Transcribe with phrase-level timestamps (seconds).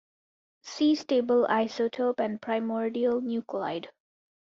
[0.63, 3.89] See stable isotope and primordial nuclide.